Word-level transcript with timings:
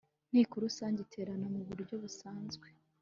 inteko 0.29 0.53
rusange 0.65 0.97
iterana 1.05 1.47
mu 1.55 1.61
buryo 1.67 1.93
busanzwe 2.03 2.67